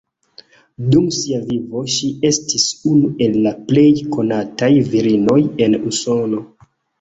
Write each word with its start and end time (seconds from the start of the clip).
Dum 0.93 1.09
sia 1.17 1.41
vivo 1.49 1.83
ŝi 1.95 2.09
estis 2.29 2.65
unu 2.93 3.11
el 3.27 3.37
la 3.49 3.53
plej 3.69 3.85
konataj 4.17 4.71
virinoj 4.95 5.39
en 5.69 5.79
Usono. 5.93 6.43